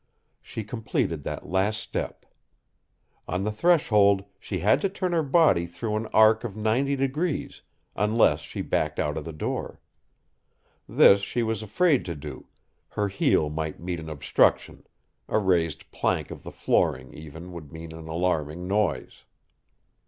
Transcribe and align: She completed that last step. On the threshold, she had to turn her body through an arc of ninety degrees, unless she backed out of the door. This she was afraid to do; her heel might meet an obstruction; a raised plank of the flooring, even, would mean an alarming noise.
She 0.41 0.63
completed 0.63 1.21
that 1.25 1.45
last 1.47 1.79
step. 1.79 2.25
On 3.27 3.43
the 3.43 3.51
threshold, 3.51 4.23
she 4.39 4.57
had 4.57 4.81
to 4.81 4.89
turn 4.89 5.11
her 5.11 5.21
body 5.21 5.67
through 5.67 5.95
an 5.95 6.07
arc 6.07 6.43
of 6.43 6.55
ninety 6.57 6.95
degrees, 6.95 7.61
unless 7.95 8.39
she 8.39 8.63
backed 8.63 8.97
out 8.97 9.15
of 9.15 9.25
the 9.25 9.31
door. 9.31 9.79
This 10.89 11.21
she 11.21 11.43
was 11.43 11.61
afraid 11.61 12.03
to 12.05 12.15
do; 12.15 12.47
her 12.87 13.09
heel 13.09 13.51
might 13.51 13.79
meet 13.79 13.99
an 13.99 14.09
obstruction; 14.09 14.87
a 15.27 15.37
raised 15.37 15.91
plank 15.91 16.31
of 16.31 16.41
the 16.41 16.49
flooring, 16.51 17.13
even, 17.13 17.51
would 17.51 17.71
mean 17.71 17.91
an 17.93 18.07
alarming 18.07 18.67
noise. 18.67 19.25